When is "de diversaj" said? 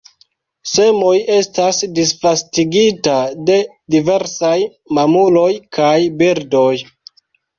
3.49-4.55